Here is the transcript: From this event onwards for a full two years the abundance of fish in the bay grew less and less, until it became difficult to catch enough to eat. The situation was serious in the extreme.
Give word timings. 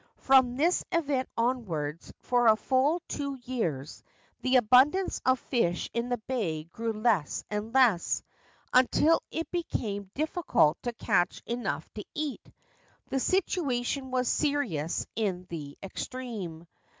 From 0.17 0.55
this 0.57 0.83
event 0.91 1.29
onwards 1.37 2.11
for 2.21 2.47
a 2.47 2.55
full 2.55 3.03
two 3.07 3.37
years 3.43 4.01
the 4.41 4.55
abundance 4.55 5.21
of 5.27 5.37
fish 5.39 5.91
in 5.93 6.09
the 6.09 6.17
bay 6.17 6.63
grew 6.63 6.91
less 6.91 7.43
and 7.51 7.71
less, 7.71 8.23
until 8.73 9.21
it 9.29 9.51
became 9.51 10.09
difficult 10.15 10.81
to 10.81 10.93
catch 10.93 11.43
enough 11.45 11.87
to 11.93 12.03
eat. 12.15 12.41
The 13.09 13.19
situation 13.19 14.09
was 14.09 14.27
serious 14.27 15.05
in 15.15 15.45
the 15.49 15.77
extreme. 15.83 16.65